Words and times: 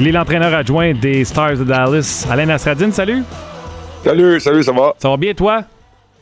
Il 0.00 0.06
est 0.06 0.12
l'entraîneur 0.12 0.54
adjoint 0.54 0.94
des 0.94 1.24
Stars 1.24 1.56
de 1.56 1.64
Dallas. 1.64 2.24
Alain 2.30 2.48
Astradine, 2.50 2.92
salut. 2.92 3.24
Salut, 4.04 4.38
salut, 4.38 4.62
ça 4.62 4.70
va? 4.70 4.94
Ça 4.96 5.08
va 5.08 5.16
bien, 5.16 5.34
toi? 5.34 5.64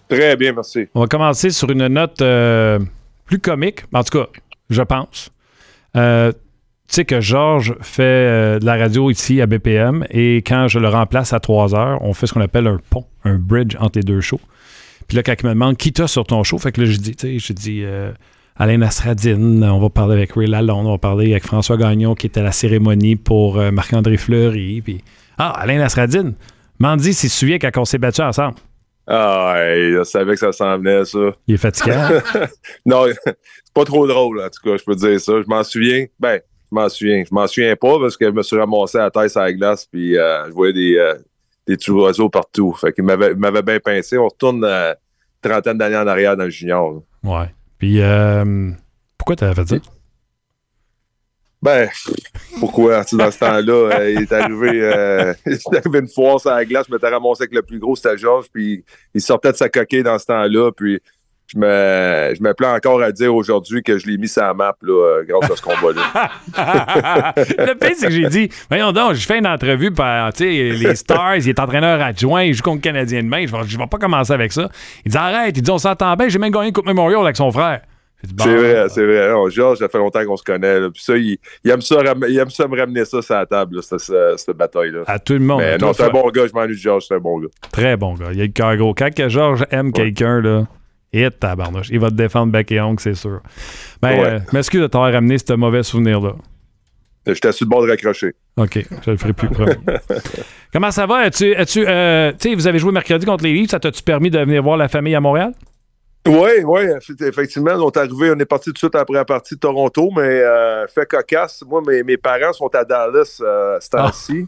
Très 0.09 0.35
bien, 0.35 0.55
merci. 0.55 0.87
On 0.95 1.01
va 1.01 1.07
commencer 1.07 1.51
sur 1.51 1.71
une 1.71 1.87
note 1.89 2.23
euh, 2.23 2.79
plus 3.27 3.39
comique, 3.39 3.81
en 3.93 4.03
tout 4.03 4.19
cas, 4.19 4.29
je 4.71 4.81
pense. 4.81 5.31
Euh, 5.95 6.33
tu 6.33 6.39
sais 6.89 7.05
que 7.05 7.21
Georges 7.21 7.75
fait 7.83 8.03
euh, 8.03 8.59
de 8.59 8.65
la 8.65 8.77
radio 8.77 9.11
ici 9.11 9.43
à 9.43 9.47
BPM 9.47 10.07
et 10.09 10.37
quand 10.39 10.69
je 10.69 10.79
le 10.79 10.89
remplace 10.89 11.35
à 11.35 11.41
3 11.41 11.75
heures, 11.75 11.99
on 12.01 12.15
fait 12.15 12.27
ce 12.27 12.33
qu'on 12.33 12.41
appelle 12.41 12.69
un 12.69 12.79
pont, 12.89 13.05
un 13.25 13.37
bridge 13.37 13.77
entre 13.79 13.99
les 13.99 14.05
deux 14.05 14.23
shows. 14.23 14.41
Puis 15.07 15.19
là, 15.19 15.23
quand 15.23 15.35
il 15.39 15.47
me 15.47 15.53
demande 15.53 15.77
qui 15.77 15.93
t'as 15.93 16.09
sur 16.09 16.25
ton 16.25 16.43
show, 16.45 16.57
fait 16.57 16.73
que 16.73 16.81
là, 16.81 16.87
je 16.87 16.97
dis, 16.97 17.15
tu 17.15 17.27
sais, 17.27 17.39
je 17.39 17.53
dis 17.53 17.85
Alain 18.59 18.81
Astradine, 18.83 19.63
on 19.65 19.79
va 19.79 19.91
parler 19.91 20.15
avec 20.15 20.33
Ray 20.33 20.47
Lalonde, 20.47 20.87
on 20.87 20.93
va 20.93 20.99
parler 20.99 21.33
avec 21.33 21.45
François 21.45 21.77
Gagnon 21.77 22.15
qui 22.15 22.27
était 22.27 22.41
à 22.41 22.45
la 22.45 22.53
cérémonie 22.53 23.17
pour 23.17 23.57
Marc-André 23.57 24.17
Fleury. 24.17 24.81
Puis, 24.81 25.05
ah, 25.39 25.51
Alain 25.51 25.81
Astradine, 25.81 26.35
Mandy 26.79 27.13
s'il 27.15 27.31
se 27.31 27.41
souvient 27.41 27.59
quand 27.59 27.71
on 27.77 27.85
s'est 27.85 27.99
battu 27.99 28.23
ensemble. 28.23 28.57
Ah, 29.07 29.55
ouais, 29.55 29.93
je 29.93 30.03
savais 30.05 30.33
que 30.33 30.41
ça 30.41 30.53
s'en 30.53 30.79
venait, 30.79 31.05
ça. 31.05 31.19
Il 31.47 31.55
est 31.55 31.59
fatiguant? 31.59 32.09
non, 32.87 33.05
c'est 33.07 33.37
pas 33.73 33.85
trop 33.85 34.07
drôle, 34.07 34.41
en 34.41 34.49
tout 34.49 34.69
cas, 34.69 34.77
je 34.77 34.85
peux 34.85 34.97
dire 34.97 35.21
ça. 35.21 35.33
Je 35.41 35.47
m'en 35.47 35.63
souviens. 35.63 36.07
Ben, 36.19 36.41
je 36.71 36.75
m'en 36.75 36.89
souviens. 36.89 37.23
Je 37.25 37.33
m'en 37.33 37.47
souviens 37.47 37.77
pas 37.77 37.99
parce 38.01 38.17
que 38.17 38.27
je 38.27 38.33
me 38.33 38.43
suis 38.43 38.59
ramassé 38.59 38.99
à 38.99 39.03
la 39.03 39.11
tête 39.11 39.31
sur 39.31 39.41
la 39.41 39.53
glace, 39.53 39.87
puis 39.87 40.19
euh, 40.19 40.47
je 40.47 40.53
voyais 40.53 40.73
des, 40.73 40.97
euh, 40.97 41.15
des 41.69 41.77
oiseaux 41.91 42.29
partout. 42.29 42.73
Fait 42.73 42.93
qu'il 42.93 43.05
m'avait, 43.05 43.35
m'avait 43.35 43.63
bien 43.63 43.79
pincé. 43.79 44.19
On 44.19 44.27
retourne 44.27 44.65
euh, 44.65 44.93
trentaine 45.41 45.79
d'années 45.79 45.97
en 45.97 46.07
arrière 46.09 46.37
dans 46.37 46.45
le 46.45 46.51
junior. 46.51 47.01
Ouais. 47.23 47.47
Puis, 47.79 48.01
euh, 48.01 48.71
pourquoi 49.19 49.37
t'avais 49.37 49.55
fait 49.55 49.69
ça? 49.69 49.77
Ben, 51.63 51.89
pourquoi? 52.61 53.03
dans 53.13 53.31
ce 53.31 53.39
temps-là, 53.39 53.99
euh, 53.99 54.11
il, 54.13 54.23
est 54.23 54.33
arrivé, 54.33 54.83
euh, 54.83 55.35
il 55.47 55.59
arrivé 55.77 55.99
une 55.99 56.09
fois 56.09 56.39
sur 56.39 56.51
la 56.51 56.65
glace, 56.65 56.87
je 56.89 56.95
m'étais 56.95 57.09
ramassé 57.09 57.43
avec 57.43 57.55
le 57.55 57.63
plus 57.63 57.79
gros, 57.79 57.97
c'était 57.97 58.17
Georges, 58.19 58.47
puis 58.53 58.85
il 59.15 59.21
sortait 59.21 59.53
de 59.53 59.57
sa 59.57 59.69
coquille 59.69 60.03
dans 60.03 60.19
ce 60.19 60.27
temps-là, 60.27 60.71
puis 60.71 61.01
je 61.49 61.59
me, 61.59 62.35
je 62.37 62.43
me 62.43 62.55
plains 62.55 62.75
encore 62.75 63.03
à 63.03 63.13
dire 63.13 63.35
aujourd'hui 63.35 63.83
que 63.83 63.99
je 63.99 64.07
l'ai 64.07 64.19
mis 64.19 64.29
sur 64.29 64.43
la 64.43 64.55
map 64.55 64.77
là, 64.83 64.93
euh, 64.93 65.25
grâce 65.29 65.51
à 65.51 65.57
ce 65.57 65.63
combat-là. 65.63 66.31
le 67.37 67.75
pire, 67.75 67.91
c'est 67.97 68.07
que 68.07 68.13
j'ai 68.13 68.29
dit, 68.29 68.49
voyons 68.69 68.93
donc, 68.93 69.15
je 69.15 69.27
fais 69.27 69.39
une 69.39 69.47
entrevue 69.47 69.93
par 69.93 70.31
les 70.39 70.95
Stars, 70.97 71.37
il 71.37 71.49
est 71.49 71.61
entraîneur 71.61 72.01
adjoint, 72.01 72.43
il 72.43 72.55
joue 72.55 72.63
contre 72.63 72.77
le 72.77 72.83
Canadien 72.83 73.23
de 73.23 73.29
main, 73.29 73.47
je 73.47 73.53
vais, 73.53 73.63
vais 73.63 73.87
pas 73.87 73.99
commencer 73.99 74.33
avec 74.33 74.53
ça. 74.53 74.69
Il 75.05 75.13
dit 75.13 75.17
arrête, 75.17 75.57
il 75.57 75.63
dit 75.63 75.71
on 75.71 75.79
s'entend 75.79 76.15
bien, 76.17 76.29
j'ai 76.29 76.39
même 76.39 76.53
gagné 76.53 76.69
une 76.69 76.73
Coupe 76.73 76.87
Memorial 76.87 77.23
avec 77.23 77.37
son 77.37 77.51
frère. 77.51 77.81
C'est 78.39 78.57
vrai, 78.57 78.87
c'est 78.89 79.05
vrai. 79.05 79.51
Georges, 79.51 79.79
ça 79.79 79.89
fait 79.89 79.99
longtemps 79.99 80.25
qu'on 80.25 80.37
se 80.37 80.43
connaît. 80.43 80.91
Puis 80.91 81.03
ça, 81.03 81.17
il, 81.17 81.39
aime 81.69 81.81
ça, 81.81 81.97
il 82.29 82.39
aime 82.39 82.51
ça 82.51 82.67
me 82.67 82.77
ramener 82.79 83.05
ça 83.05 83.23
sur 83.23 83.35
la 83.35 83.47
table, 83.47 83.81
cette, 83.83 84.57
bataille-là. 84.57 85.03
À 85.07 85.19
tout 85.19 85.35
le 85.35 85.41
monde. 85.41 85.61
Mais 85.61 85.79
non, 85.79 85.93
c'est 85.93 86.05
un 86.05 86.11
bon 86.11 86.29
gars. 86.31 86.47
Je 86.47 86.53
m'ennuie 86.53 86.75
de 86.75 86.81
Georges, 86.81 87.05
c'est 87.09 87.15
un 87.15 87.21
bon 87.21 87.39
gars. 87.39 87.49
Très 87.73 87.97
bon 87.97 88.15
gars. 88.15 88.31
Il 88.33 88.41
a 88.41 88.45
le 88.45 88.51
cœur 88.51 88.77
gros. 88.77 88.95
Quand 88.95 89.15
que 89.15 89.29
Georges 89.29 89.65
aime 89.71 89.93
quelqu'un, 89.93 90.41
là, 90.41 90.67
et 91.13 91.31
tabarnouche. 91.31 91.89
Il 91.91 92.01
va 92.01 92.11
te 92.11 92.15
défendre 92.15 92.53
bec 92.53 92.71
et 92.73 92.81
ongle, 92.81 93.01
c'est 93.01 93.15
sûr. 93.15 93.41
Ben, 94.03 94.19
ouais. 94.19 94.27
euh, 94.27 94.39
m'excuse 94.53 94.81
de 94.81 94.87
t'avoir 94.87 95.13
ramené 95.13 95.39
ce 95.39 95.53
mauvais 95.55 95.83
souvenir-là. 95.83 96.35
J'étais 97.27 97.51
sur 97.53 97.67
le 97.67 97.71
bord 97.71 97.83
de 97.83 97.91
raccrocher. 97.91 98.35
OK, 98.57 98.87
je 99.05 99.11
le 99.11 99.17
ferai 99.17 99.33
plus 99.33 99.49
premier. 99.49 99.77
Comment 100.73 100.91
ça 100.93 101.07
va? 101.07 101.19
As-tu, 101.19 101.55
as-tu, 101.55 101.85
euh, 101.87 102.33
vous 102.55 102.67
avez 102.67 102.79
joué 102.79 102.93
mercredi 102.93 103.27
contre 103.27 103.45
les 103.45 103.53
Leafs. 103.53 103.71
Ça 103.71 103.81
t'a-tu 103.81 104.03
permis 104.03 104.31
de 104.31 104.39
venir 104.39 104.63
voir 104.63 104.77
la 104.77 104.89
famille 104.89 105.15
à 105.15 105.21
Montréal? 105.21 105.53
Oui, 106.27 106.65
oui, 106.65 106.83
effectivement. 107.21 107.73
On 107.73 107.89
est 107.89 107.97
arrivé, 107.97 108.33
on 108.33 108.39
est 108.39 108.47
parti 108.47 108.71
tout 108.71 108.73
de 108.73 108.79
suite 108.79 108.95
après 108.97 109.15
la 109.15 109.25
partie 109.25 109.55
de 109.55 109.61
Toronto, 109.61 110.11
mais 110.17 110.41
euh, 110.41 110.87
fait 110.89 111.07
cocasse. 111.07 111.63
Moi, 111.67 111.83
mes, 111.87 112.03
mes, 112.03 112.17
parents 112.17 112.53
sont 112.53 112.75
à 112.75 112.85
Dallas 112.85 113.41
euh, 113.41 113.79
ce 113.81 113.91
temps-ci. 113.91 114.47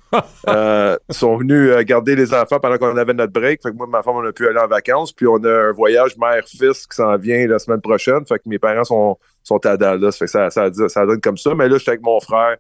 euh, 0.49 0.97
sont 1.11 1.37
venus 1.37 1.71
euh, 1.71 1.83
garder 1.83 2.17
les 2.17 2.35
enfants 2.35 2.59
pendant 2.59 2.79
qu'on 2.79 2.97
avait 2.97 3.15
notre 3.15 3.33
break. 3.33 3.63
Fait 3.63 3.71
que 3.71 3.77
moi 3.77 3.87
ma 3.87 4.03
femme, 4.03 4.17
on 4.17 4.27
a 4.27 4.33
pu 4.33 4.49
aller 4.49 4.59
en 4.59 4.67
vacances. 4.67 5.13
Puis 5.13 5.27
on 5.27 5.37
a 5.45 5.69
un 5.69 5.73
voyage 5.73 6.17
mère-fils 6.17 6.87
qui 6.87 6.97
s'en 6.97 7.17
vient 7.17 7.47
la 7.47 7.59
semaine 7.59 7.81
prochaine. 7.81 8.27
Fait 8.27 8.39
que 8.39 8.49
mes 8.49 8.59
parents 8.59 8.85
sont, 8.85 9.19
sont 9.45 9.65
à 9.65 9.77
Dallas. 9.77 10.17
Fait 10.19 10.25
que 10.25 10.31
ça, 10.31 10.51
ça, 10.51 10.71
ça 10.73 11.07
donne 11.07 11.21
comme 11.21 11.39
ça. 11.39 11.55
Mais 11.55 11.69
là, 11.69 11.79
j'étais 11.79 11.93
avec 11.93 12.03
mon 12.03 12.19
frère. 12.21 12.57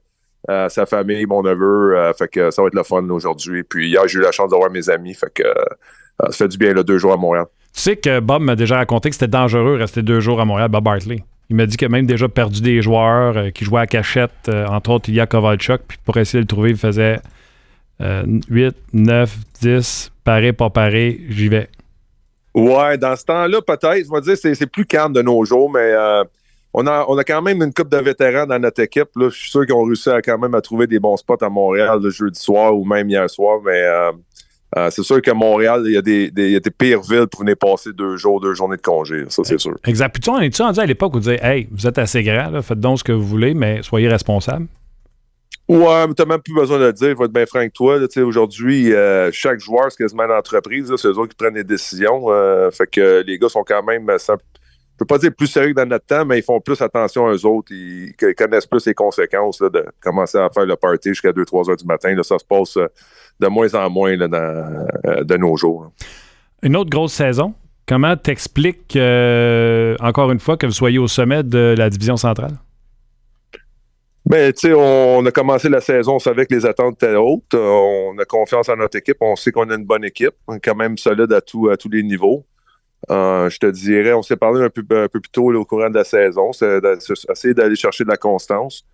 Euh, 0.48 0.68
sa 0.68 0.86
famille, 0.86 1.26
mon 1.26 1.42
neveu, 1.42 1.98
euh, 1.98 2.12
fait 2.14 2.28
que 2.28 2.50
ça 2.50 2.62
va 2.62 2.68
être 2.68 2.74
le 2.74 2.84
fun 2.84 3.06
aujourd'hui. 3.10 3.64
Puis 3.64 3.88
hier, 3.88 4.06
j'ai 4.06 4.20
eu 4.20 4.22
la 4.22 4.30
chance 4.30 4.50
d'avoir 4.50 4.70
mes 4.70 4.88
amis, 4.88 5.12
fait 5.12 5.32
que 5.34 5.42
ça 6.20 6.30
fait 6.30 6.48
du 6.48 6.56
bien 6.56 6.72
là, 6.72 6.82
deux 6.84 6.96
jours 6.96 7.12
à 7.12 7.16
Montréal. 7.16 7.46
Tu 7.78 7.84
sais 7.84 7.96
que 7.96 8.18
Bob 8.18 8.42
m'a 8.42 8.56
déjà 8.56 8.78
raconté 8.78 9.08
que 9.08 9.14
c'était 9.14 9.28
dangereux 9.28 9.76
de 9.76 9.82
rester 9.82 10.02
deux 10.02 10.18
jours 10.18 10.40
à 10.40 10.44
Montréal, 10.44 10.68
Bob 10.68 10.82
Bartley. 10.82 11.22
Il 11.48 11.54
m'a 11.54 11.64
dit 11.64 11.76
qu'il 11.76 11.86
a 11.86 11.88
même 11.88 12.06
déjà 12.06 12.28
perdu 12.28 12.60
des 12.60 12.82
joueurs 12.82 13.36
euh, 13.36 13.50
qui 13.50 13.64
jouaient 13.64 13.82
à 13.82 13.86
cachette, 13.86 14.32
euh, 14.48 14.66
entre 14.66 14.90
autres 14.90 15.08
Ilya 15.10 15.28
Kovalchuk, 15.28 15.82
puis 15.86 15.96
pour 16.04 16.16
essayer 16.16 16.40
de 16.40 16.42
le 16.42 16.48
trouver, 16.48 16.70
il 16.70 16.76
faisait 16.76 17.20
euh, 18.00 18.24
8, 18.50 18.74
9, 18.94 19.36
10, 19.62 20.10
paré, 20.24 20.52
pas 20.52 20.70
paré, 20.70 21.20
j'y 21.28 21.46
vais. 21.46 21.68
Ouais, 22.52 22.98
dans 22.98 23.14
ce 23.14 23.24
temps-là, 23.26 23.62
peut-être, 23.62 24.04
je 24.04 24.12
vais 24.12 24.20
dire, 24.22 24.36
c'est, 24.36 24.56
c'est 24.56 24.66
plus 24.66 24.84
calme 24.84 25.12
de 25.12 25.22
nos 25.22 25.44
jours, 25.44 25.70
mais 25.70 25.92
euh, 25.92 26.24
on, 26.74 26.84
a, 26.84 27.04
on 27.06 27.16
a 27.16 27.22
quand 27.22 27.42
même 27.42 27.62
une 27.62 27.72
coupe 27.72 27.90
de 27.90 27.98
vétérans 27.98 28.46
dans 28.46 28.58
notre 28.58 28.82
équipe. 28.82 29.10
Là. 29.14 29.28
Je 29.28 29.36
suis 29.36 29.50
sûr 29.52 29.64
qu'ils 29.64 29.76
ont 29.76 29.84
réussi 29.84 30.10
à 30.10 30.20
quand 30.20 30.36
même 30.36 30.56
à 30.56 30.60
trouver 30.60 30.88
des 30.88 30.98
bons 30.98 31.16
spots 31.16 31.44
à 31.44 31.48
Montréal 31.48 32.00
le 32.02 32.10
jeudi 32.10 32.40
soir 32.40 32.76
ou 32.76 32.84
même 32.84 33.08
hier 33.08 33.30
soir, 33.30 33.60
mais 33.64 33.84
euh, 34.76 34.90
c'est 34.90 35.02
sûr 35.02 35.22
qu'à 35.22 35.34
Montréal, 35.34 35.82
il 35.86 35.92
y, 35.92 35.96
a 35.96 36.02
des, 36.02 36.30
des, 36.30 36.46
il 36.46 36.52
y, 36.52 36.56
a 36.56 36.60
des, 36.60 36.70
pires 36.70 37.00
villes 37.00 37.26
pour 37.26 37.40
venir 37.40 37.56
passer 37.56 37.90
deux 37.92 38.16
jours, 38.16 38.40
deux 38.40 38.52
journées 38.52 38.76
de 38.76 38.82
congé. 38.82 39.24
Ça, 39.28 39.42
c'est 39.44 39.58
sûr. 39.58 39.76
Exact. 39.86 40.12
Puis, 40.12 40.20
tu 40.20 40.30
on 40.30 40.38
est-tu 40.40 40.60
rendu 40.60 40.78
à 40.78 40.84
l'époque 40.84 41.12
où 41.12 41.16
vous 41.16 41.20
disait 41.20 41.40
Hey, 41.42 41.68
vous 41.70 41.86
êtes 41.86 41.96
assez 41.96 42.22
grand, 42.22 42.50
là, 42.50 42.60
faites 42.60 42.80
donc 42.80 42.98
ce 42.98 43.04
que 43.04 43.12
vous 43.12 43.26
voulez, 43.26 43.54
mais 43.54 43.82
soyez 43.82 44.08
responsable? 44.08 44.66
Ouais, 45.68 46.06
mais 46.06 46.14
t'as 46.14 46.24
même 46.24 46.40
plus 46.40 46.54
besoin 46.54 46.78
de 46.78 46.84
le 46.84 46.92
dire. 46.92 47.10
Je 47.10 47.18
vais 47.18 47.24
être 47.24 47.32
bien 47.32 47.46
franc 47.46 47.58
avec 47.58 47.74
toi. 47.74 47.98
Aujourd'hui, 48.18 48.92
euh, 48.92 49.30
chaque 49.32 49.60
joueur, 49.60 49.90
c'est 49.90 49.98
quasiment 49.98 50.24
une 50.24 50.32
entreprise. 50.32 50.92
C'est 50.96 51.08
eux 51.08 51.18
autres 51.18 51.28
qui 51.28 51.36
prennent 51.36 51.56
les 51.56 51.64
décisions. 51.64 52.26
Euh, 52.28 52.70
fait 52.70 52.86
que 52.86 53.22
les 53.26 53.38
gars 53.38 53.50
sont 53.50 53.64
quand 53.64 53.82
même. 53.82 54.06
Sans, 54.18 54.36
je 54.98 55.04
peux 55.04 55.14
pas 55.14 55.18
dire 55.18 55.30
plus 55.32 55.46
sérieux 55.46 55.70
que 55.70 55.76
dans 55.76 55.86
notre 55.86 56.06
temps, 56.06 56.24
mais 56.24 56.38
ils 56.38 56.42
font 56.42 56.60
plus 56.60 56.82
attention 56.82 57.28
à 57.28 57.32
eux 57.32 57.46
autres. 57.46 57.70
Ils, 57.70 58.12
ils 58.20 58.34
connaissent 58.34 58.66
plus 58.66 58.84
les 58.84 58.94
conséquences 58.94 59.60
là, 59.60 59.68
de 59.68 59.84
commencer 60.00 60.38
à 60.38 60.50
faire 60.50 60.66
le 60.66 60.74
party 60.74 61.10
jusqu'à 61.10 61.30
2-3 61.30 61.70
heures 61.70 61.76
du 61.76 61.84
matin. 61.84 62.12
Là, 62.16 62.24
ça 62.24 62.36
se 62.36 62.44
passe 62.44 62.76
de 63.38 63.46
moins 63.46 63.72
en 63.76 63.88
moins 63.90 64.16
là, 64.16 64.26
dans, 64.26 64.86
euh, 65.06 65.22
de 65.22 65.36
nos 65.36 65.56
jours. 65.56 65.92
Une 66.64 66.74
autre 66.74 66.90
grosse 66.90 67.12
saison. 67.12 67.54
Comment 67.86 68.16
t'expliques, 68.16 68.96
euh, 68.96 69.96
encore 70.00 70.32
une 70.32 70.40
fois, 70.40 70.56
que 70.56 70.66
vous 70.66 70.72
soyez 70.72 70.98
au 70.98 71.06
sommet 71.06 71.44
de 71.44 71.76
la 71.78 71.90
division 71.90 72.16
centrale? 72.16 72.54
Ben, 74.26 74.52
tu 74.52 74.68
sais, 74.68 74.74
on, 74.74 75.18
on, 75.18 75.26
a 75.26 75.30
commencé 75.30 75.68
la 75.68 75.80
saison, 75.80 76.16
on 76.16 76.18
savait 76.18 76.44
que 76.44 76.54
les 76.56 76.66
attentes 76.66 77.00
étaient 77.02 77.14
hautes. 77.14 77.54
On 77.54 78.18
a 78.18 78.24
confiance 78.24 78.68
en 78.68 78.76
notre 78.76 78.98
équipe. 78.98 79.18
On 79.20 79.36
sait 79.36 79.52
qu'on 79.52 79.70
a 79.70 79.76
une 79.76 79.86
bonne 79.86 80.04
équipe, 80.04 80.34
quand 80.62 80.74
même 80.74 80.98
solide 80.98 81.32
à, 81.32 81.40
tout, 81.40 81.68
à 81.68 81.76
tous 81.76 81.88
les 81.88 82.02
niveaux. 82.02 82.44
Euh, 83.10 83.48
je 83.48 83.58
te 83.58 83.66
dirais, 83.66 84.12
on 84.12 84.22
s'est 84.22 84.36
parlé 84.36 84.62
un 84.62 84.70
peu, 84.70 84.82
plus 85.08 85.30
tôt 85.30 85.52
au 85.52 85.64
courant 85.64 85.88
de 85.88 85.94
la 85.94 86.04
saison. 86.04 86.52
C'est 86.52 86.80
d'essayer 86.80 87.54
d'aller 87.54 87.76
chercher 87.76 88.04
de 88.04 88.10
la 88.10 88.16
constance. 88.16 88.84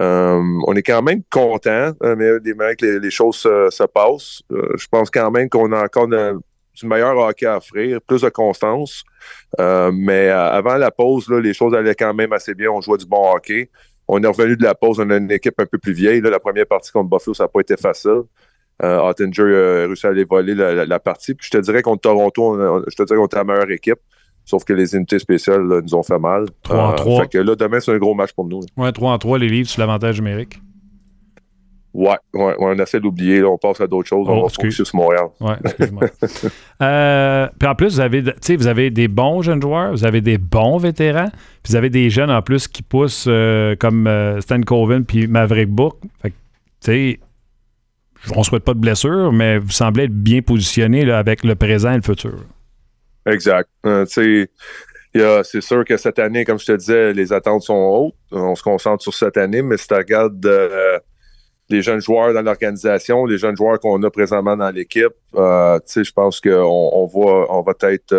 Euh, 0.00 0.40
on 0.66 0.74
est 0.76 0.82
quand 0.82 1.02
même 1.02 1.22
content, 1.30 1.92
euh, 2.02 2.14
mais 2.16 2.38
des 2.40 2.54
les, 2.80 3.00
les 3.00 3.10
choses 3.10 3.36
se, 3.36 3.68
se 3.70 3.84
passent. 3.84 4.42
Je 4.50 4.86
pense 4.88 5.10
quand 5.10 5.30
même 5.30 5.48
qu'on 5.48 5.72
a 5.72 5.82
encore 5.82 6.06
du 6.06 6.86
meilleur 6.86 7.18
hockey 7.18 7.46
à 7.46 7.56
offrir, 7.56 8.00
plus 8.06 8.22
de 8.22 8.28
constance. 8.28 9.02
Mais 9.58 10.28
avant 10.28 10.76
la 10.76 10.90
pause, 10.90 11.28
les 11.28 11.54
choses 11.54 11.74
allaient 11.74 11.96
quand 11.96 12.14
même 12.14 12.32
assez 12.32 12.54
bien. 12.54 12.70
On 12.70 12.80
jouait 12.80 12.98
du 12.98 13.06
bon 13.06 13.34
hockey. 13.34 13.68
On 14.12 14.20
est 14.20 14.26
revenu 14.26 14.56
de 14.56 14.64
la 14.64 14.74
pause, 14.74 14.98
on 14.98 15.08
a 15.10 15.18
une 15.18 15.30
équipe 15.30 15.54
un 15.60 15.66
peu 15.66 15.78
plus 15.78 15.92
vieille. 15.92 16.20
La 16.20 16.40
première 16.40 16.66
partie 16.66 16.90
contre 16.90 17.08
Buffalo, 17.08 17.32
ça 17.32 17.44
n'a 17.44 17.48
pas 17.48 17.60
été 17.60 17.76
facile. 17.76 18.22
Euh, 18.82 18.98
Ottinger 19.00 19.42
a 19.42 19.86
réussi 19.86 20.06
à 20.06 20.10
aller 20.10 20.24
voler 20.24 20.54
la, 20.54 20.74
la, 20.74 20.86
la, 20.86 20.98
partie. 20.98 21.34
Puis 21.34 21.48
je 21.52 21.58
te 21.58 21.62
dirais 21.62 21.82
contre 21.82 22.02
Toronto, 22.02 22.54
on, 22.54 22.82
je 22.88 22.96
te 22.96 23.02
dirais 23.02 23.18
qu'on 23.18 23.26
était 23.26 23.36
la 23.36 23.44
meilleure 23.44 23.70
équipe. 23.70 23.98
Sauf 24.44 24.64
que 24.64 24.72
les 24.72 24.96
unités 24.96 25.18
spéciales 25.18 25.62
là, 25.66 25.80
nous 25.82 25.94
ont 25.94 26.02
fait 26.02 26.18
mal. 26.18 26.46
3 26.62 26.78
en 26.78 26.94
3. 26.94 27.12
Euh, 27.12 27.22
fait 27.22 27.28
que 27.28 27.38
là, 27.38 27.54
demain, 27.54 27.78
c'est 27.80 27.92
un 27.92 27.98
gros 27.98 28.14
match 28.14 28.32
pour 28.32 28.46
nous. 28.46 28.60
Ouais, 28.76 28.90
3 28.90 29.12
en 29.12 29.18
3, 29.18 29.38
les 29.38 29.48
livres 29.48 29.68
sur 29.68 29.80
l'avantage 29.80 30.20
numérique. 30.20 30.58
Ouais, 31.92 32.16
ouais, 32.34 32.54
on 32.58 32.72
essaie 32.78 33.00
d'oublier. 33.00 33.42
On 33.42 33.58
passe 33.58 33.80
à 33.80 33.86
d'autres 33.86 34.08
choses. 34.08 34.26
Oh, 34.28 34.32
on 34.32 34.42
va 34.42 34.48
focuser 34.48 34.84
sur 34.84 34.96
Montréal. 34.96 35.26
Ouais, 35.40 35.56
excuse-moi. 35.64 36.04
euh, 36.82 37.48
puis 37.58 37.68
en 37.68 37.74
plus, 37.74 37.94
vous 37.94 38.00
avez, 38.00 38.22
vous 38.22 38.66
avez 38.66 38.90
des 38.90 39.08
bons 39.08 39.42
jeunes 39.42 39.60
joueurs, 39.60 39.90
vous 39.90 40.04
avez 40.04 40.20
des 40.20 40.38
bons 40.38 40.78
vétérans, 40.78 41.30
puis 41.62 41.70
vous 41.70 41.76
avez 41.76 41.90
des 41.90 42.08
jeunes 42.08 42.30
en 42.30 42.42
plus 42.42 42.68
qui 42.68 42.82
poussent 42.82 43.26
euh, 43.28 43.74
comme 43.76 44.06
euh, 44.06 44.40
Stan 44.40 44.60
Colvin 44.60 45.02
puis 45.02 45.26
Maverick 45.26 45.68
Book. 45.68 45.96
Fait 46.22 46.30
que, 46.30 46.36
tu 46.80 46.92
sais, 46.92 47.20
on 48.34 48.42
souhaite 48.42 48.64
pas 48.64 48.74
de 48.74 48.78
blessure, 48.78 49.32
mais 49.32 49.58
vous 49.58 49.70
semblez 49.70 50.04
être 50.04 50.14
bien 50.14 50.42
positionné 50.42 51.04
là, 51.04 51.18
avec 51.18 51.44
le 51.44 51.54
présent 51.54 51.92
et 51.92 51.96
le 51.96 52.02
futur. 52.02 52.34
Exact. 53.26 53.68
Euh, 53.86 54.04
c'est 54.06 55.60
sûr 55.60 55.84
que 55.84 55.96
cette 55.96 56.18
année, 56.18 56.44
comme 56.44 56.58
je 56.58 56.66
te 56.66 56.72
disais, 56.72 57.12
les 57.12 57.32
attentes 57.32 57.62
sont 57.62 57.74
hautes. 57.74 58.14
On 58.30 58.54
se 58.54 58.62
concentre 58.62 59.02
sur 59.02 59.14
cette 59.14 59.36
année, 59.36 59.62
mais 59.62 59.76
si 59.76 59.88
tu 59.88 59.94
regardes 59.94 60.44
euh, 60.46 60.98
les 61.68 61.82
jeunes 61.82 62.00
joueurs 62.00 62.32
dans 62.32 62.42
l'organisation, 62.42 63.26
les 63.26 63.38
jeunes 63.38 63.56
joueurs 63.56 63.80
qu'on 63.80 64.02
a 64.02 64.10
présentement 64.10 64.56
dans 64.56 64.70
l'équipe, 64.70 65.12
euh, 65.34 65.78
je 65.94 66.12
pense 66.12 66.40
qu'on 66.40 66.50
on 66.50 67.06
va, 67.06 67.46
on 67.48 67.62
va 67.62 67.72
être 67.90 68.14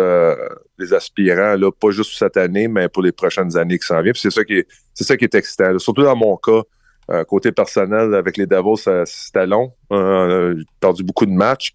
les 0.78 0.92
aspirants, 0.92 1.56
là, 1.56 1.70
pas 1.70 1.90
juste 1.90 2.10
pour 2.10 2.18
cette 2.18 2.36
année, 2.36 2.68
mais 2.68 2.88
pour 2.88 3.02
les 3.02 3.12
prochaines 3.12 3.56
années 3.56 3.78
qui 3.78 3.86
s'en 3.86 4.02
viennent. 4.02 4.14
C'est 4.14 4.30
ça 4.30 4.44
qui 4.44 4.58
est, 4.58 4.66
c'est 4.94 5.04
ça 5.04 5.16
qui 5.16 5.24
est 5.24 5.34
excitant. 5.34 5.78
Surtout 5.78 6.02
dans 6.02 6.16
mon 6.16 6.36
cas, 6.36 6.62
Euh, 7.10 7.24
côté 7.24 7.50
personnel, 7.50 8.14
avec 8.14 8.36
les 8.36 8.46
Devils, 8.46 9.04
c'était 9.06 9.46
long. 9.46 9.72
Euh, 9.92 10.54
j'ai 10.56 10.64
perdu 10.78 11.02
beaucoup 11.02 11.26
de 11.26 11.32
matchs. 11.32 11.72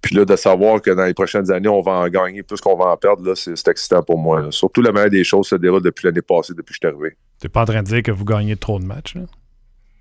Puis 0.00 0.16
là, 0.16 0.24
de 0.24 0.36
savoir 0.36 0.80
que 0.80 0.90
dans 0.90 1.04
les 1.04 1.12
prochaines 1.12 1.50
années, 1.52 1.68
on 1.68 1.82
va 1.82 1.92
en 1.92 2.08
gagner 2.08 2.42
plus 2.42 2.60
qu'on 2.60 2.76
va 2.76 2.86
en 2.86 2.96
perdre, 2.96 3.22
là, 3.22 3.34
c'est, 3.34 3.68
excitant 3.68 4.02
pour 4.02 4.18
moi. 4.18 4.46
Surtout, 4.50 4.80
la 4.80 4.90
meilleure 4.90 5.10
des 5.10 5.24
choses 5.24 5.48
se 5.48 5.54
déroule 5.56 5.82
depuis 5.82 6.06
l'année 6.06 6.22
passée, 6.22 6.54
depuis 6.54 6.72
que 6.72 6.78
je 6.82 6.88
suis 6.88 6.96
arrivé. 6.96 7.16
Tu 7.40 7.46
n'es 7.46 7.50
pas 7.50 7.62
en 7.62 7.66
train 7.66 7.82
de 7.82 7.88
dire 7.88 8.02
que 8.02 8.10
vous 8.10 8.24
gagnez 8.24 8.56
trop 8.56 8.78
de 8.78 8.86
matchs? 8.86 9.16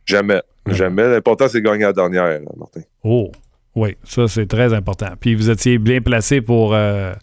Jamais. 0.05 0.41
Jamais. 0.65 1.09
L'important, 1.09 1.47
c'est 1.49 1.59
de 1.59 1.65
gagner 1.65 1.83
la 1.83 1.93
dernière, 1.93 2.39
Martin. 2.57 2.81
Oh, 3.03 3.31
oui, 3.75 3.95
ça, 4.03 4.27
c'est 4.27 4.47
très 4.47 4.73
important. 4.73 5.11
Puis 5.19 5.35
vous 5.35 5.49
étiez 5.49 5.77
bien 5.77 6.01
placé 6.01 6.41
pour, 6.41 6.73
euh, 6.73 7.13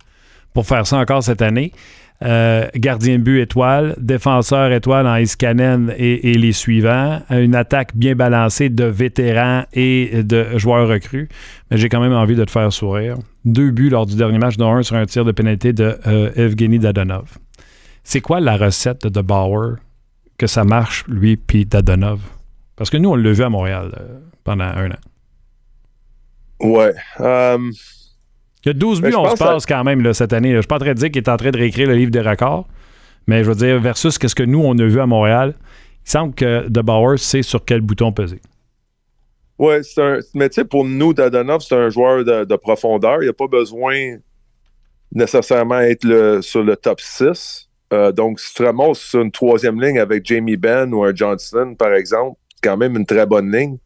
pour 0.55 0.67
faire 0.67 0.87
ça 0.87 0.99
encore 0.99 1.23
cette 1.23 1.43
année. 1.43 1.73
Euh, 2.25 2.67
gardien 2.75 3.19
but 3.19 3.41
étoile, 3.41 3.95
défenseur 3.99 4.73
étoile 4.73 5.07
en 5.07 5.17
Iskanen 5.17 5.93
et, 5.99 6.35
les 6.35 6.53
suivants. 6.53 7.21
Une 7.31 7.55
attaque 7.55 7.95
bien 7.95 8.15
balancée 8.15 8.71
de 8.71 8.85
vétérans 8.85 9.65
et 9.73 10.23
de 10.23 10.57
joueurs 10.57 10.89
recrues. 10.89 11.29
Mais 11.71 11.77
j'ai 11.77 11.89
quand 11.89 12.01
même 12.01 12.15
envie 12.15 12.35
de 12.35 12.45
te 12.45 12.51
faire 12.51 12.73
sourire. 12.73 13.17
Deux 13.45 13.71
buts 13.71 13.91
lors 13.91 14.07
du 14.07 14.17
dernier 14.17 14.39
match, 14.39 14.57
dont 14.57 14.73
un 14.73 14.83
sur 14.83 14.97
un 14.97 15.07
tir 15.07 15.25
de 15.25 15.33
pénalité 15.33 15.73
de 15.73 15.99
euh, 16.07 16.31
Evgeny 16.37 16.79
Dadonov. 16.79 17.39
C'est 18.03 18.21
quoi 18.21 18.41
la 18.41 18.57
recette 18.57 19.07
de 19.07 19.21
Bauer 19.21 19.77
que 20.39 20.47
ça 20.47 20.65
marche, 20.65 21.05
lui, 21.09 21.37
puis 21.37 21.67
Dadonov? 21.67 22.21
Parce 22.77 22.91
que 22.91 22.97
nous, 22.97 23.11
on 23.11 23.17
l'a 23.17 23.33
vu 23.33 23.43
à 23.43 23.49
Montréal 23.49 23.93
euh, 23.99 24.21
pendant 24.45 24.65
un 24.65 24.91
an. 24.91 24.99
Ouais. 26.61 26.95
Il 28.67 28.71
y 28.71 28.75
a 28.75 28.75
12 28.75 29.01
buts, 29.01 29.15
on 29.15 29.31
se 29.31 29.37
passe 29.37 29.65
quand 29.65 29.85
même 29.85 30.03
là, 30.03 30.13
cette 30.13 30.33
année. 30.33 30.51
Je 30.51 30.57
ne 30.57 30.63
suis 30.63 30.67
pas 30.67 30.75
en 30.75 30.81
train 30.81 30.93
de 30.93 30.99
dire 30.99 31.13
qu'il 31.13 31.23
est 31.23 31.29
en 31.29 31.37
train 31.37 31.53
de 31.53 31.57
réécrire 31.57 31.87
le 31.87 31.95
livre 31.95 32.11
des 32.11 32.21
records, 32.21 32.67
mais 33.29 33.45
je 33.45 33.49
veux 33.49 33.55
dire, 33.55 33.79
versus 33.79 34.19
ce 34.21 34.35
que 34.35 34.43
nous, 34.43 34.61
on 34.61 34.77
a 34.77 34.85
vu 34.85 35.01
à 35.01 35.07
Montréal, 35.07 35.55
il 36.05 36.11
semble 36.11 36.35
que 36.35 36.69
De 36.69 36.81
Bauer 36.81 37.17
sait 37.17 37.43
sur 37.43 37.65
quel 37.65 37.81
bouton 37.81 38.11
peser. 38.11 38.41
Oui, 39.59 39.77
mais 40.35 40.49
tu 40.49 40.57
sais, 40.57 40.65
pour 40.65 40.85
nous, 40.85 41.15
Dadonov, 41.15 41.61
c'est 41.61 41.77
un 41.77 41.91
joueur 41.91 42.25
de, 42.25 42.57
profondeur. 42.57 43.23
Il 43.23 43.27
n'a 43.27 43.33
pas 43.33 43.47
besoin 43.47 44.17
nécessairement 45.13 45.79
d'être 45.79 46.41
sur 46.43 46.65
le 46.65 46.77
top 46.77 47.01
6. 47.01 47.69
Euh, 47.93 48.11
donc, 48.11 48.41
si 48.41 48.53
tu 48.53 48.67
remontes 48.67 48.97
sur 48.97 49.21
une 49.23 49.31
troisième 49.31 49.81
ligne 49.81 50.01
avec 50.01 50.27
Jamie 50.27 50.57
Benn 50.57 50.93
ou 50.93 51.05
un 51.05 51.15
Johnson, 51.15 51.77
par 51.79 51.95
exemple, 51.95 52.37
c'est 52.51 52.69
quand 52.69 52.77
même 52.77 52.97
une 52.97 53.07
très 53.07 53.27
bonne 53.27 53.51
ligne. 53.51 53.79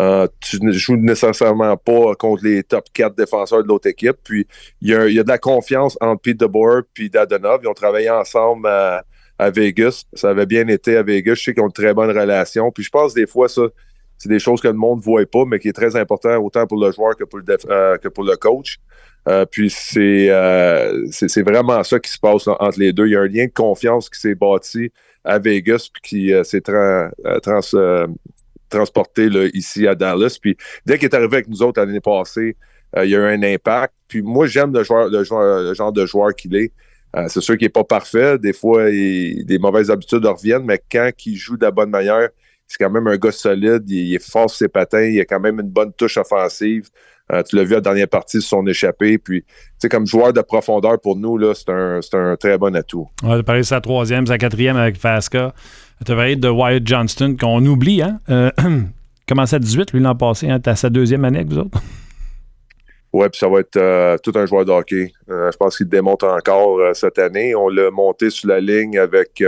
Euh, 0.00 0.26
tu 0.40 0.62
ne 0.62 0.72
joues 0.72 0.96
nécessairement 0.96 1.76
pas 1.76 2.14
contre 2.18 2.44
les 2.44 2.62
top 2.62 2.84
4 2.92 3.16
défenseurs 3.16 3.62
de 3.62 3.68
l'autre 3.68 3.88
équipe. 3.88 4.16
Puis 4.24 4.46
il 4.80 4.88
y, 4.88 4.94
a, 4.94 5.22
de 5.22 5.28
la 5.28 5.38
confiance 5.38 5.96
entre 6.00 6.20
Pete 6.22 6.38
DeBoer 6.38 6.82
et 6.98 7.08
Dadonov. 7.08 7.60
Ils 7.62 7.68
ont 7.68 7.74
travaillé 7.74 8.10
ensemble 8.10 8.68
à, 8.68 9.02
Vegas. 9.50 10.04
Ça 10.14 10.30
avait 10.30 10.46
bien 10.46 10.66
été 10.68 10.96
à 10.96 11.02
Vegas. 11.02 11.34
Je 11.34 11.44
sais 11.44 11.54
qu'ils 11.54 11.62
ont 11.62 11.66
une 11.66 11.72
très 11.72 11.94
bonne 11.94 12.10
relation. 12.10 12.70
Puis 12.72 12.84
je 12.84 12.90
pense 12.90 13.14
des 13.14 13.26
fois, 13.26 13.48
ça, 13.48 13.62
c'est 14.18 14.28
des 14.28 14.38
choses 14.38 14.60
que 14.60 14.68
le 14.68 14.74
monde 14.74 14.98
ne 14.98 15.04
voit 15.04 15.26
pas, 15.26 15.44
mais 15.46 15.58
qui 15.58 15.68
est 15.68 15.74
très 15.74 15.94
important 15.96 16.36
autant 16.38 16.66
pour 16.66 16.82
le 16.82 16.90
joueur 16.90 17.16
que 17.16 17.24
pour 17.24 17.40
le, 17.40 17.58
euh, 17.70 18.36
coach. 18.40 18.78
Euh, 19.28 19.44
puis 19.44 19.70
c'est, 19.70 20.30
c'est, 21.10 21.42
vraiment 21.42 21.82
ça 21.82 21.98
qui 21.98 22.10
se 22.10 22.18
passe 22.18 22.46
entre 22.48 22.78
les 22.78 22.92
deux. 22.92 23.06
Il 23.06 23.12
y 23.12 23.16
a 23.16 23.20
un 23.20 23.26
lien 23.26 23.46
de 23.46 23.52
confiance 23.52 24.08
qui 24.08 24.20
s'est 24.20 24.34
bâti 24.34 24.90
à 25.24 25.38
Vegas 25.38 25.88
puis 25.92 26.02
qui 26.02 26.44
s'est 26.44 26.60
trans, 26.60 27.10
transporté 28.76 29.28
ici 29.54 29.86
à 29.86 29.94
Dallas. 29.94 30.38
Puis 30.40 30.56
dès 30.84 30.98
qu'il 30.98 31.08
est 31.08 31.14
arrivé 31.14 31.36
avec 31.36 31.48
nous 31.48 31.62
autres 31.62 31.80
l'année 31.80 32.00
passée, 32.00 32.56
euh, 32.96 33.04
il 33.04 33.10
y 33.10 33.16
a 33.16 33.18
eu 33.18 33.34
un 33.34 33.42
impact. 33.42 33.94
Puis 34.08 34.22
moi, 34.22 34.46
j'aime 34.46 34.72
le, 34.72 34.82
joueur, 34.82 35.08
le, 35.08 35.74
genre 35.74 35.92
de 35.92 36.06
joueur 36.06 36.34
qu'il 36.34 36.54
est. 36.56 36.72
Euh, 37.16 37.26
c'est 37.28 37.40
sûr 37.40 37.56
qu'il 37.56 37.66
n'est 37.66 37.70
pas 37.70 37.84
parfait. 37.84 38.38
Des 38.38 38.52
fois, 38.52 38.90
des 38.90 39.58
mauvaises 39.60 39.90
habitudes 39.90 40.24
reviennent, 40.24 40.64
mais 40.64 40.80
quand 40.90 41.10
il 41.24 41.36
joue 41.36 41.56
de 41.56 41.64
la 41.64 41.70
bonne 41.70 41.90
manière, 41.90 42.28
c'est 42.66 42.78
quand 42.78 42.90
même 42.90 43.06
un 43.06 43.16
gars 43.16 43.32
solide. 43.32 43.84
Il, 43.88 44.14
est 44.14 44.30
fort 44.30 44.50
sur 44.50 44.58
ses 44.58 44.68
patins. 44.68 45.02
Il 45.02 45.20
a 45.20 45.24
quand 45.24 45.40
même 45.40 45.60
une 45.60 45.70
bonne 45.70 45.92
touche 45.92 46.16
offensive. 46.16 46.88
Euh, 47.32 47.42
tu 47.42 47.56
l'as 47.56 47.64
vu 47.64 47.72
à 47.72 47.76
la 47.76 47.80
dernière 47.80 48.08
partie 48.08 48.40
sur 48.40 48.58
son 48.58 48.66
échappée. 48.66 49.18
Puis, 49.18 49.42
tu 49.42 49.48
sais, 49.78 49.88
comme 49.88 50.06
joueur 50.06 50.32
de 50.32 50.40
profondeur 50.42 51.00
pour 51.00 51.16
nous, 51.16 51.38
là, 51.38 51.54
c'est 51.54 51.70
un, 51.70 52.00
un, 52.12 52.36
très 52.36 52.56
bon 52.58 52.74
atout. 52.76 53.08
On 53.22 53.28
va 53.28 53.42
parler 53.42 53.62
de 53.62 53.66
sa 53.66 53.80
troisième, 53.80 54.26
sa 54.26 54.38
quatrième 54.38 54.76
avec 54.76 54.96
Fasca. 54.96 55.52
Tu 56.04 56.14
parlé 56.14 56.36
de 56.36 56.48
Wyatt 56.48 56.86
Johnston, 56.86 57.36
qu'on 57.40 57.64
oublie, 57.64 58.02
hein? 58.02 58.20
Euh, 58.28 58.50
à 59.30 59.58
18, 59.58 59.92
lui, 59.92 60.00
l'an 60.00 60.14
passé. 60.14 60.48
Hein? 60.48 60.60
Tu 60.60 60.68
as 60.68 60.76
sa 60.76 60.90
deuxième 60.90 61.24
année 61.24 61.38
avec 61.38 61.48
vous 61.48 61.58
autres? 61.58 61.78
Oui, 63.12 63.26
puis 63.30 63.38
ça 63.38 63.48
va 63.48 63.60
être 63.60 63.76
euh, 63.76 64.18
tout 64.22 64.32
un 64.34 64.44
joueur 64.44 64.66
de 64.66 64.72
hockey. 64.72 65.12
Euh, 65.30 65.50
je 65.50 65.56
pense 65.56 65.78
qu'il 65.78 65.88
démontre 65.88 66.26
encore 66.26 66.78
cette 66.94 67.18
année. 67.18 67.54
On 67.54 67.68
l'a 67.68 67.90
monté 67.90 68.28
sur 68.28 68.48
la 68.48 68.60
ligne 68.60 68.98
avec 68.98 69.42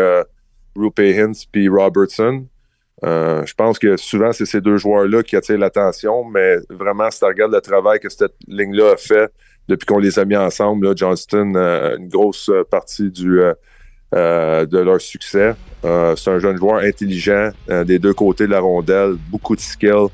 Rupe 0.74 1.00
Hintz 1.00 1.44
puis 1.44 1.68
Robertson. 1.68 2.46
je 3.02 3.54
pense 3.54 3.78
que 3.78 3.98
souvent, 3.98 4.32
c'est 4.32 4.46
ces 4.46 4.62
deux 4.62 4.78
joueurs-là 4.78 5.22
qui 5.22 5.36
attirent 5.36 5.58
l'attention, 5.58 6.24
mais 6.24 6.56
vraiment, 6.70 7.10
si 7.10 7.18
tu 7.18 7.26
regardes 7.26 7.52
le 7.52 7.60
travail 7.60 8.00
que 8.00 8.08
cette 8.08 8.34
ligne-là 8.46 8.92
a 8.92 8.96
fait 8.96 9.30
depuis 9.68 9.84
qu'on 9.84 9.98
les 9.98 10.18
a 10.18 10.24
mis 10.24 10.36
ensemble, 10.36 10.96
Johnston, 10.96 11.54
une 11.98 12.08
grosse 12.08 12.50
partie 12.70 13.10
du, 13.10 13.42
euh, 14.14 14.64
de 14.64 14.78
leur 14.78 15.02
succès. 15.02 15.54
Euh, 15.84 16.16
c'est 16.16 16.30
un 16.30 16.38
jeune 16.38 16.56
joueur 16.56 16.82
intelligent 16.82 17.50
euh, 17.68 17.84
des 17.84 17.98
deux 17.98 18.14
côtés 18.14 18.46
de 18.46 18.52
la 18.52 18.60
rondelle, 18.60 19.16
beaucoup 19.28 19.54
de 19.54 19.60
skill, 19.60 20.06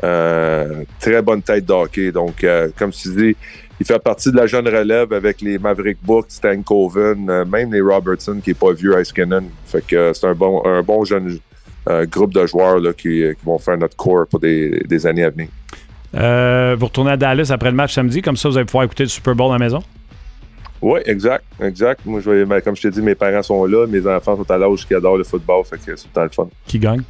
très 0.00 1.20
bonne 1.22 1.42
tête 1.42 1.66
d'hockey. 1.66 2.12
Donc, 2.12 2.46
comme 2.78 2.92
tu 2.92 3.14
dis, 3.14 3.36
il 3.78 3.84
fait 3.84 3.98
partie 3.98 4.32
de 4.32 4.36
la 4.36 4.46
jeune 4.46 4.66
relève 4.66 5.12
avec 5.12 5.42
les 5.42 5.58
Maverick 5.58 5.98
Book, 6.02 6.26
Stan 6.30 6.62
Coven, 6.62 7.44
même 7.44 7.70
les 7.74 7.82
Robertson 7.82 8.40
qui 8.42 8.50
n'est 8.50 8.54
pas 8.54 8.72
vieux 8.72 8.96
à 8.96 9.02
Iskanen. 9.02 9.44
Fait 9.66 9.84
c'est 9.88 10.24
un 10.24 10.34
bon, 10.34 10.64
un 10.64 10.82
bon 10.82 11.04
jeune 11.04 11.38
groupe 12.10 12.32
de 12.32 12.46
joueurs 12.46 12.80
là, 12.80 12.94
qui, 12.94 13.22
vont 13.44 13.58
faire 13.58 13.76
notre 13.76 13.96
corps 13.96 14.26
pour 14.26 14.40
des, 14.40 14.82
des 14.88 15.06
années 15.06 15.24
à 15.24 15.30
venir. 15.30 15.48
vous 16.78 16.86
retournez 16.86 17.10
à 17.10 17.16
Dallas 17.18 17.50
après 17.52 17.70
le 17.70 17.76
match 17.76 17.92
samedi, 17.92 18.22
comme 18.22 18.38
ça 18.38 18.48
vous 18.48 18.56
allez 18.56 18.64
pouvoir 18.64 18.84
écouter 18.84 19.02
le 19.02 19.10
Super 19.10 19.34
Bowl 19.34 19.50
à 19.50 19.58
la 19.58 19.58
maison? 19.58 19.82
Oui, 20.82 21.00
exact, 21.06 21.44
exact. 21.60 22.00
Moi, 22.04 22.20
je 22.20 22.44
ben, 22.44 22.60
comme 22.60 22.74
je 22.74 22.82
t'ai 22.82 22.90
dit, 22.90 23.00
mes 23.00 23.14
parents 23.14 23.42
sont 23.42 23.64
là, 23.64 23.86
mes 23.86 24.04
enfants 24.04 24.36
sont 24.36 24.50
à 24.50 24.58
l'âge 24.58 24.84
qui 24.86 24.94
adorent 24.94 25.16
le 25.16 25.24
football, 25.24 25.64
fait 25.64 25.78
que 25.78 25.96
c'est 25.96 26.12
tout 26.12 26.20
le 26.20 26.28
fun. 26.28 26.48
Qui 26.66 26.80
gagne? 26.80 27.02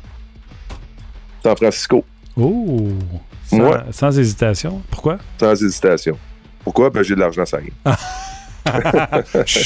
San 1.42 1.56
Francisco. 1.56 2.04
Oh! 2.36 2.88
Sans, 3.46 3.90
sans 3.90 4.18
hésitation. 4.18 4.82
Pourquoi? 4.90 5.18
Sans 5.40 5.52
hésitation. 5.52 6.18
Pourquoi? 6.62 6.90
Ben, 6.90 7.02
j'ai 7.02 7.14
de 7.14 7.20
l'argent, 7.20 7.46
ça 7.46 7.56
arrive. 7.56 7.72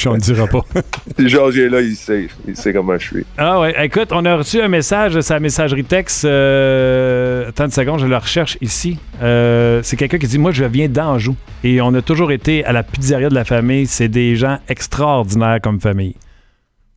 on 0.06 0.14
ne 0.14 0.18
dira 0.18 0.46
pas. 0.46 0.64
si 1.18 1.28
Georges 1.28 1.58
est 1.58 1.68
là, 1.68 1.80
il 1.80 1.96
sait. 1.96 2.28
Il 2.46 2.56
sait 2.56 2.72
comment 2.72 2.96
je 2.98 3.06
suis. 3.06 3.26
Ah 3.36 3.60
ouais. 3.60 3.84
Écoute, 3.84 4.08
on 4.12 4.24
a 4.24 4.36
reçu 4.36 4.60
un 4.60 4.68
message, 4.68 5.20
sa 5.20 5.38
messagerie 5.38 5.84
texte. 5.84 6.24
Euh, 6.24 7.48
attends 7.48 7.64
une 7.64 7.70
seconde, 7.70 8.00
je 8.00 8.06
le 8.06 8.16
recherche 8.16 8.58
ici. 8.60 8.98
Euh, 9.22 9.80
c'est 9.82 9.96
quelqu'un 9.96 10.18
qui 10.18 10.26
dit 10.26 10.38
Moi, 10.38 10.52
je 10.52 10.64
viens 10.64 10.88
d'Anjou. 10.88 11.36
Et 11.64 11.80
on 11.80 11.92
a 11.94 12.02
toujours 12.02 12.32
été 12.32 12.64
à 12.64 12.72
la 12.72 12.82
pizzeria 12.82 13.28
de 13.28 13.34
la 13.34 13.44
famille. 13.44 13.86
C'est 13.86 14.08
des 14.08 14.36
gens 14.36 14.58
extraordinaires 14.68 15.60
comme 15.62 15.80
famille. 15.80 16.16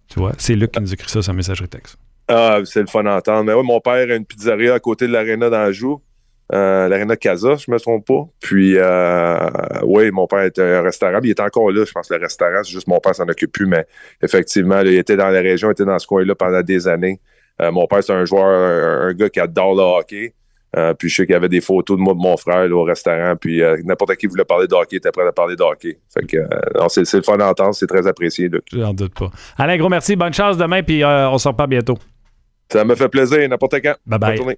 Tu 0.09 0.19
vois, 0.19 0.33
c'est 0.37 0.55
Luc 0.55 0.71
qui 0.71 0.81
nous 0.81 0.93
écrit 0.93 1.09
ça, 1.09 1.21
sa 1.21 1.33
messagerie 1.33 1.69
texte. 1.69 1.97
Ah, 2.27 2.59
c'est 2.63 2.81
le 2.81 2.87
fun 2.87 3.03
d'entendre. 3.03 3.43
Mais 3.43 3.53
oui, 3.53 3.63
mon 3.65 3.79
père 3.79 4.09
a 4.09 4.15
une 4.15 4.25
pizzeria 4.25 4.75
à 4.75 4.79
côté 4.79 5.07
de 5.07 5.13
l'aréna 5.13 5.49
d'Anjou. 5.49 6.01
Euh, 6.51 6.87
l'aréna 6.87 7.15
Casa, 7.15 7.55
je 7.55 7.71
me 7.71 7.77
trompe 7.79 8.07
pas. 8.07 8.27
Puis, 8.39 8.73
euh, 8.75 9.49
oui, 9.83 10.09
mon 10.11 10.25
père 10.25 10.43
était 10.43 10.63
un 10.63 10.81
restaurant. 10.81 11.19
Il 11.23 11.29
est 11.29 11.39
encore 11.39 11.71
là, 11.71 11.85
je 11.85 11.91
pense, 11.91 12.09
le 12.09 12.17
restaurant. 12.17 12.63
C'est 12.63 12.71
juste 12.71 12.87
mon 12.87 12.99
père 12.99 13.13
s'en 13.13 13.27
occupe 13.27 13.51
plus, 13.51 13.67
mais 13.67 13.85
effectivement, 14.21 14.79
il 14.81 14.95
était 14.95 15.15
dans 15.15 15.29
la 15.29 15.41
région, 15.41 15.69
il 15.69 15.73
était 15.73 15.85
dans 15.85 15.99
ce 15.99 16.07
coin-là 16.07 16.33
pendant 16.33 16.61
des 16.61 16.87
années. 16.87 17.19
Euh, 17.61 17.71
mon 17.71 17.85
père, 17.85 18.03
c'est 18.03 18.13
un 18.13 18.25
joueur, 18.25 18.47
un, 18.47 19.13
gars 19.13 19.29
qui 19.29 19.39
adore 19.39 19.75
le 19.75 19.81
hockey. 19.81 20.33
puis 20.97 21.09
je 21.09 21.15
sais 21.15 21.25
qu'il 21.25 21.33
y 21.33 21.35
avait 21.35 21.49
des 21.49 21.61
photos 21.61 21.97
de 21.97 22.01
moi 22.01 22.13
de 22.13 22.19
mon 22.19 22.35
frère 22.35 22.71
au 22.71 22.83
restaurant. 22.83 23.35
Puis 23.39 23.61
n'importe 23.83 24.15
qui 24.15 24.25
voulait 24.25 24.45
parler 24.45 24.65
de 24.65 24.73
hockey 24.73 24.95
était 24.95 25.11
prêt 25.11 25.27
à 25.27 25.31
parler 25.31 25.55
de 25.55 25.61
hockey. 25.61 25.99
Fait 26.11 26.25
que 26.25 26.37
c'est, 26.87 27.13
le 27.13 27.21
fun 27.21 27.37
d'entendre, 27.37 27.75
c'est 27.75 27.87
très 27.87 28.07
apprécié. 28.07 28.49
J'en 28.71 28.93
doute 28.93 29.13
pas. 29.13 29.29
Alain, 29.57 29.77
gros 29.77 29.89
merci. 29.89 30.15
Bonne 30.15 30.33
chance 30.33 30.57
demain, 30.57 30.81
puis 30.81 31.03
on 31.05 31.37
se 31.37 31.47
reparle 31.47 31.69
bientôt. 31.69 31.97
Ça 32.71 32.85
me 32.85 32.95
fait 32.95 33.09
plaisir, 33.09 33.47
n'importe 33.49 33.81
quand. 33.83 33.95
Bye 34.07 34.19
bye. 34.19 34.57